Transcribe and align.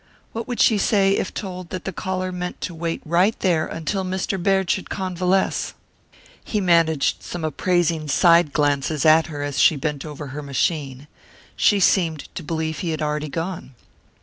What 0.31 0.47
would 0.47 0.59
she 0.59 0.79
say 0.79 1.11
if 1.11 1.31
told 1.31 1.69
that 1.69 1.85
the 1.85 1.93
caller 1.93 2.31
meant 2.31 2.59
to 2.61 2.73
wait 2.73 3.03
right 3.05 3.39
there 3.41 3.67
until 3.67 4.03
Mr. 4.03 4.41
Baird 4.41 4.71
should 4.71 4.89
convalesce? 4.89 5.75
He 6.43 6.59
managed 6.59 7.21
some 7.21 7.43
appraising 7.45 8.07
side 8.07 8.51
glances 8.51 9.05
at 9.05 9.27
her 9.27 9.43
as 9.43 9.59
she 9.59 9.75
bent 9.75 10.03
over 10.03 10.29
her 10.33 10.41
machine. 10.41 11.05
She 11.55 11.79
seemed 11.79 12.33
to 12.33 12.41
believe 12.41 12.79
he 12.79 12.89
had 12.89 13.01
already 13.03 13.29
gone. 13.29 13.75